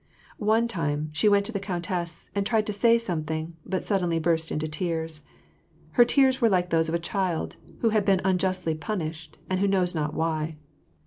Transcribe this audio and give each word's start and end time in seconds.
One 0.39 0.67
time, 0.67 1.11
she 1.13 1.29
went 1.29 1.45
to 1.45 1.51
the 1.51 1.59
countess, 1.59 2.31
and 2.33 2.43
tried 2.43 2.65
to 2.65 2.73
say 2.73 2.97
some 2.97 3.23
thing, 3.23 3.55
but 3.63 3.83
suddenly 3.83 4.17
burst 4.17 4.51
into 4.51 4.67
tears. 4.67 5.21
Her 5.91 6.05
tears 6.05 6.41
were 6.41 6.49
like 6.49 6.71
those 6.71 6.89
of 6.89 6.95
a 6.95 7.05
child, 7.05 7.57
who 7.81 7.89
has 7.89 8.03
been 8.03 8.19
unjustly 8.25 8.73
punished, 8.73 9.37
and 9.47 9.63
knows 9.69 9.93
not 9.93 10.15
why. 10.15 10.53